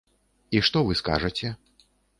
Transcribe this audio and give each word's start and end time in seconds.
І 0.57 0.63
што 0.69 0.83
вы 0.89 0.97
скажаце? 1.05 1.55